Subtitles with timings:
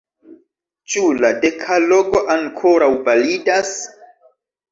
[0.93, 3.77] Ĉu la dekalogo ankoraŭ validas?